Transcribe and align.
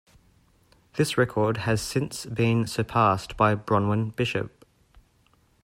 This 0.95 1.15
record 1.15 1.57
has 1.57 1.79
since 1.79 2.25
been 2.25 2.65
surpassed 2.65 3.37
by 3.37 3.53
Bronwyn 3.53 4.15
Bishop. 4.15 4.65